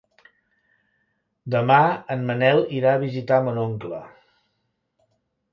[1.57, 1.77] Demà
[2.17, 4.01] en Manel irà a visitar mon oncle.